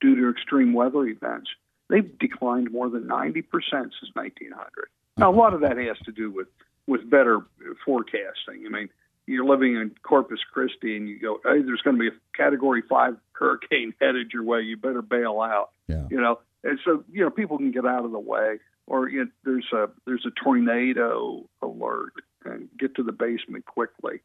[0.00, 1.50] due to extreme weather events,
[1.90, 4.68] they've declined more than 90% since 1900.
[5.16, 6.46] Now, a lot of that has to do with,
[6.86, 7.40] with better
[7.84, 8.64] forecasting.
[8.64, 8.88] I mean,
[9.28, 12.82] you're living in Corpus Christi and you go, hey, there's going to be a Category
[12.88, 14.62] Five hurricane headed your way.
[14.62, 15.70] You better bail out.
[15.86, 16.06] Yeah.
[16.10, 19.24] You know, and so you know people can get out of the way, or you
[19.24, 22.12] know, there's a there's a tornado alert
[22.44, 24.20] and get to the basement quickly.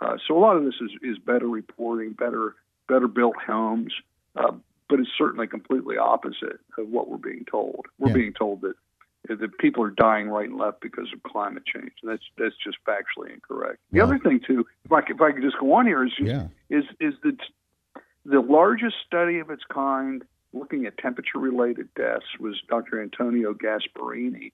[0.00, 2.54] Uh, so a lot of this is, is better reporting, better
[2.88, 3.92] better built homes,
[4.36, 4.52] uh,
[4.88, 7.86] but it's certainly completely opposite of what we're being told.
[7.98, 8.14] We're Yeah.
[8.14, 8.74] being told that
[9.36, 11.92] that people are dying right and left because of climate change.
[12.02, 13.78] That's that's just factually incorrect.
[13.92, 16.04] The Well- other thing too, if I could, if I could just go on here,
[16.04, 16.48] is Yeah.
[16.70, 17.38] is is that
[18.24, 23.00] the largest study of its kind looking at temperature related deaths was Dr.
[23.02, 24.52] Antonio Gasparrini.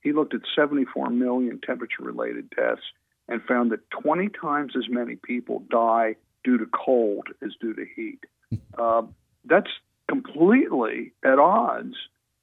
[0.00, 2.82] He looked at 74 million temperature related deaths
[3.28, 7.84] and found that 20 times as many people die due to cold as due to
[7.96, 8.20] heat.
[8.78, 9.02] Uh,
[9.46, 9.70] that's
[10.08, 11.94] completely at odds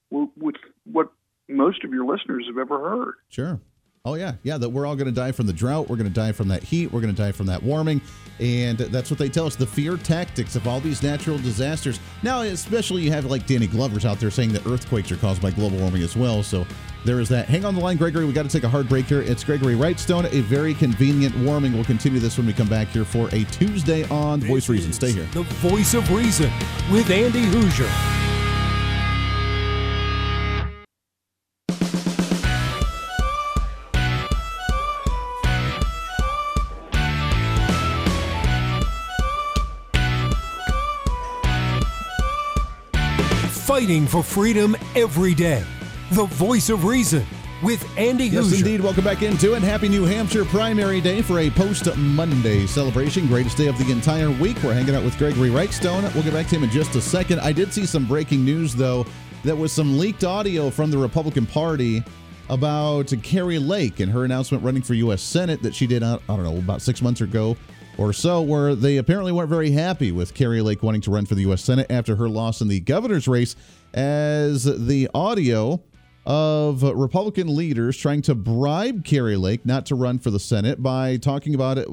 [0.10, 1.12] with what
[1.50, 3.16] most of your listeners have ever heard.
[3.30, 3.60] Sure.
[4.06, 4.58] Oh yeah, yeah.
[4.58, 5.90] That we're all going to die from the drought.
[5.90, 6.92] We're going to die from that heat.
[6.92, 8.02] We're going to die from that warming,
[8.40, 9.58] and that's what they tell us.
[9.58, 12.00] The fear tactics of all these natural disasters.
[12.24, 15.52] Now, especially you have like Danny Glover's out there saying that earthquakes are caused by
[15.52, 16.44] global warming as well.
[16.44, 16.66] So
[17.04, 17.50] there is that.
[17.50, 18.26] Hang on the line, Gregory.
[18.26, 19.22] We got to take a hard break here.
[19.22, 20.32] It's Gregory Wrightstone.
[20.32, 21.74] A very convenient warming.
[21.74, 24.94] We'll continue this when we come back here for a Tuesday on the Voice Reason.
[24.94, 25.28] Stay here.
[25.34, 26.50] The voice of reason
[26.90, 28.29] with Andy Hooser.
[43.80, 45.64] Fighting for freedom every day.
[46.12, 47.26] The voice of reason
[47.64, 48.58] with Andy Yes, Hooser.
[48.58, 48.82] indeed.
[48.82, 49.62] Welcome back into it.
[49.62, 53.26] Happy New Hampshire primary day for a post Monday celebration.
[53.28, 54.62] Greatest day of the entire week.
[54.62, 56.14] We're hanging out with Gregory Wrightstone.
[56.14, 57.40] We'll get back to him in just a second.
[57.40, 59.06] I did see some breaking news, though.
[59.46, 62.04] That was some leaked audio from the Republican Party
[62.50, 65.22] about Kari Lake and her announcement running for U.S.
[65.22, 67.56] Senate that she did, uh, I don't know, about six months ago
[68.00, 71.36] or so, where they apparently weren't very happy with Kari Lake wanting to run for
[71.36, 71.62] the U.S.
[71.62, 73.56] Senate after her loss in the governor's race,
[73.94, 75.84] as the audio
[76.26, 81.18] of Republican leaders trying to bribe Kari Lake not to run for the Senate by
[81.18, 81.88] talking about it.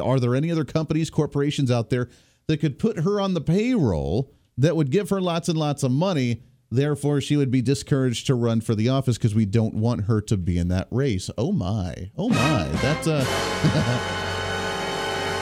[0.00, 2.08] Are there any other companies, corporations out there
[2.46, 5.90] that could put her on the payroll that would give her lots and lots of
[5.90, 6.42] money?
[6.70, 10.20] Therefore, she would be discouraged to run for the office because we don't want her
[10.22, 11.30] to be in that race.
[11.38, 12.10] Oh my!
[12.18, 12.68] Oh my!
[12.82, 14.24] That's uh,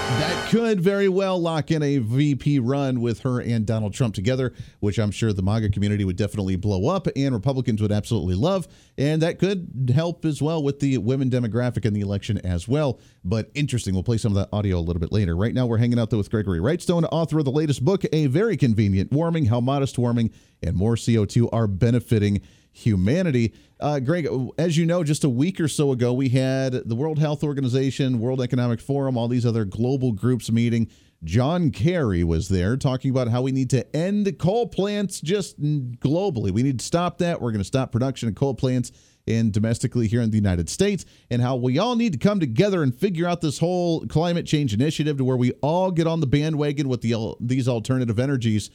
[0.07, 4.53] that could very well lock in a VP run with her and Donald Trump together,
[4.79, 8.69] which I'm sure the MAGA community would definitely blow up and Republicans would absolutely love.
[8.97, 13.01] And that could help as well with the women demographic in the election as well.
[13.25, 13.95] But interesting.
[13.95, 15.37] We'll play some of that audio a little bit later.
[15.37, 18.27] Right now, we're hanging out though, with Gregory Wrightstone, author of the latest book, A
[18.27, 20.31] Very Convenient Warming How Modest Warming
[20.63, 22.41] and More CO2 Are Benefiting
[22.77, 23.55] Humanity.
[23.81, 27.19] Uh, Greg, as you know, just a week or so ago, we had the World
[27.19, 30.91] Health Organization, World Economic Forum, all these other global groups meeting.
[31.25, 36.51] John Kerry was there talking about how we need to end coal plants just globally.
[36.51, 37.41] We need to stop that.
[37.41, 38.93] We're going to stop production of coal plants
[39.27, 42.83] and domestically here in the United States, and how we all need to come together
[42.83, 46.27] and figure out this whole climate change initiative to where we all get on the
[46.27, 48.71] bandwagon with the these alternative energies.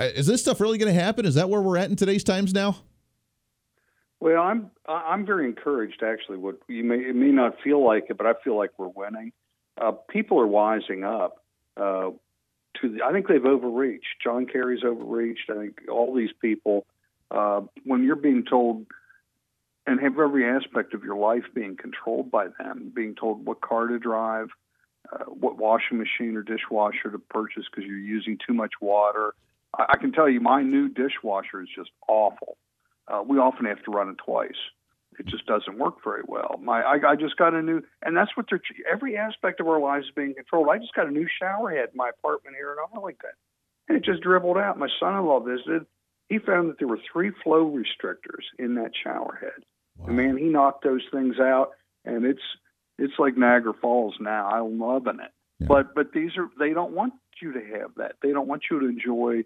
[0.00, 1.26] Uh, Is this stuff really going to happen?
[1.26, 2.78] Is that where we're at in today's times now?
[4.20, 6.36] Well, I'm I'm very encouraged actually.
[6.36, 9.32] What you may it may not feel like it, but I feel like we're winning.
[9.80, 11.42] Uh, people are wising up.
[11.76, 12.10] Uh,
[12.80, 14.20] to the, I think they've overreached.
[14.22, 15.48] John Kerry's overreached.
[15.50, 16.86] I think all these people,
[17.30, 18.86] uh, when you're being told
[19.86, 23.88] and have every aspect of your life being controlled by them, being told what car
[23.88, 24.48] to drive,
[25.10, 29.32] uh, what washing machine or dishwasher to purchase because you're using too much water.
[29.76, 32.58] I, I can tell you, my new dishwasher is just awful.
[33.10, 34.56] Uh, we often have to run it twice.
[35.18, 36.58] It just doesn't work very well.
[36.62, 38.60] My, I, I just got a new, and that's what they're.
[38.90, 40.68] Every aspect of our lives is being controlled.
[40.70, 43.30] I just got a new shower head in my apartment here in Arlington,
[43.88, 44.78] and it just dribbled out.
[44.78, 45.86] My son-in-law visited.
[46.28, 49.64] He found that there were three flow restrictors in that shower head.
[50.06, 51.72] And man, he knocked those things out,
[52.04, 52.40] and it's
[52.98, 54.48] it's like Niagara Falls now.
[54.48, 55.32] I'm loving it.
[55.58, 55.66] Yeah.
[55.66, 58.14] But but these are they don't want you to have that.
[58.22, 59.44] They don't want you to enjoy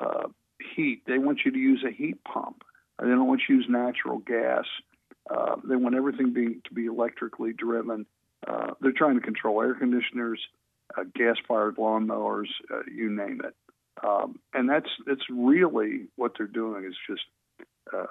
[0.00, 0.28] uh,
[0.74, 1.02] heat.
[1.06, 2.62] They want you to use a heat pump.
[3.00, 4.64] They don't want to use natural gas.
[5.28, 8.06] Uh, they want everything being to be electrically driven.
[8.46, 10.40] Uh, they're trying to control air conditioners,
[10.96, 13.54] uh, gas-fired lawnmowers, uh, you name it.
[14.02, 17.22] Um, and that's that's really what they're doing is just
[17.94, 18.06] uh,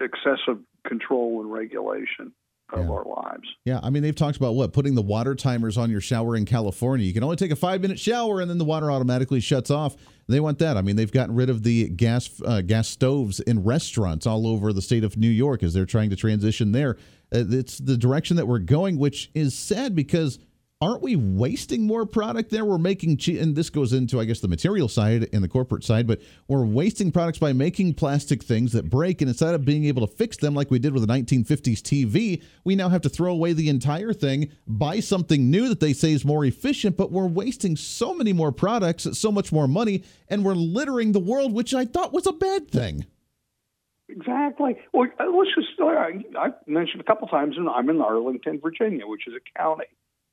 [0.00, 2.32] excessive control and regulation
[2.72, 2.90] of Yeah.
[2.90, 3.48] our lives.
[3.64, 6.44] Yeah, I mean they've talked about what putting the water timers on your shower in
[6.44, 7.06] California.
[7.06, 9.96] You can only take a five minute shower and then the water automatically shuts off.
[10.28, 10.76] They want that.
[10.76, 14.72] I mean they've gotten rid of the gas uh, gas stoves in restaurants all over
[14.72, 16.96] the state of New York as they're trying to transition there.
[17.32, 20.38] Uh, it's the direction that we're going, which is sad because
[20.82, 22.64] aren't we wasting more product there?
[22.64, 25.84] We're making, che- and this goes into, I guess, the material side and the corporate
[25.84, 29.20] side, but we're wasting products by making plastic things that break.
[29.20, 32.42] And instead of being able to fix them like we did with the 1950s TV,
[32.64, 36.12] we now have to throw away the entire thing, buy something new that they say
[36.12, 40.44] is more efficient, but we're wasting so many more products, so much more money, and
[40.44, 43.04] we're littering the world, which I thought was a bad thing.
[44.08, 44.76] Exactly.
[44.92, 49.28] Well, let's just, uh, I mentioned a couple times, and I'm in Arlington, Virginia, which
[49.28, 49.84] is a county.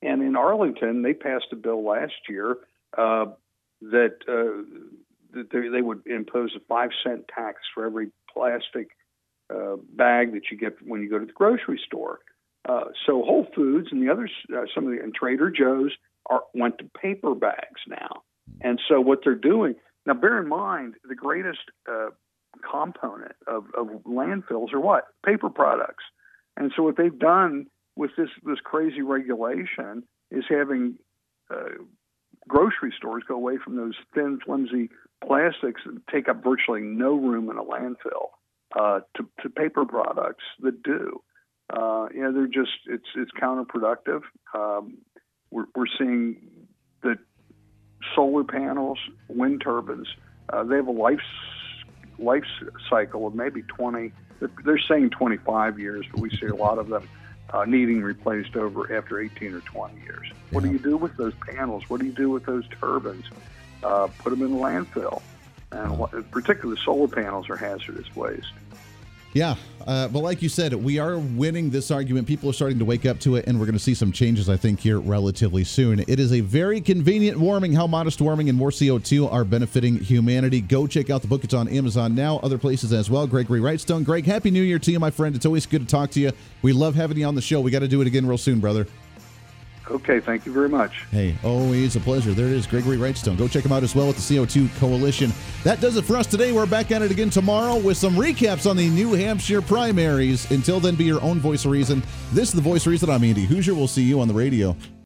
[0.01, 2.57] And in Arlington, they passed a bill last year
[2.97, 3.25] uh,
[3.81, 4.63] that, uh,
[5.33, 8.89] that they, they, would impose a five cent tax for every plastic
[9.53, 12.19] uh, bag that you get when you go to the grocery store.
[12.67, 15.93] Uh, so Whole Foods and the others, uh, some of the and Trader Joe's
[16.29, 18.23] are went to paper bags now.
[18.61, 19.75] And so what they're doing
[20.07, 22.09] now, bear in mind the greatest uh,
[22.69, 26.05] component of, of landfills are what paper products.
[26.55, 27.67] And so what they've done
[27.97, 30.97] with this this crazy regulation is having
[31.49, 31.83] uh,
[32.47, 34.89] grocery stores go away from those thin, flimsy
[35.25, 38.29] plastics that take up virtually no room in a landfill
[38.79, 41.21] uh, to, to paper products that do.
[41.69, 44.21] Uh, you know, they're just it's it's counterproductive.
[44.53, 44.99] Um,
[45.51, 46.67] we're, we're seeing
[47.03, 47.17] that
[48.15, 50.07] solar panels, wind turbines,
[50.53, 51.19] uh, they have a life
[52.19, 52.45] life
[52.89, 54.11] cycle of maybe 20.
[54.63, 57.07] They're saying 25 years, but we see a lot of them
[57.51, 60.27] uh, needing replaced over after 18 or 20 years.
[60.51, 61.89] What do you do with those panels?
[61.89, 63.25] What do you do with those turbines?
[63.83, 65.21] Uh, put them in the landfill.
[65.71, 68.53] And particularly solar panels are hazardous waste.
[69.37, 69.53] Yeah,
[69.85, 72.27] uh, but like you said, we are winning this argument.
[72.27, 74.49] People are starting to wake up to it, and we're going to see some changes,
[74.49, 75.99] I think, here relatively soon.
[75.99, 77.71] It is a very convenient warming.
[77.71, 80.59] How modest warming and more CO2 are benefiting humanity.
[80.59, 81.43] Go check out the book.
[81.43, 83.27] It's on Amazon now, other places as well.
[83.27, 84.03] Gregory Wrightstone.
[84.03, 85.35] Greg, Happy New Year to you, my friend.
[85.35, 86.31] It's always good to talk to you.
[86.63, 87.61] We love having you on the show.
[87.61, 88.87] We got to do it again real soon, brother.
[89.89, 91.05] Okay, thank you very much.
[91.11, 92.33] Hey, always a pleasure.
[92.33, 93.37] There it is, Gregory Wrightstone.
[93.37, 95.31] Go check him out as well with the CO2 Coalition.
[95.63, 96.51] That does it for us today.
[96.51, 100.49] We're back at it again tomorrow with some recaps on the New Hampshire primaries.
[100.51, 102.03] Until then, be your own voice of reason.
[102.33, 103.09] This is the voice of reason.
[103.09, 103.75] I'm Andy Hooser.
[103.75, 104.75] We'll see you on the radio.